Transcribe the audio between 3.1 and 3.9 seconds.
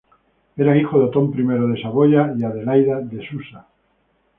Susa.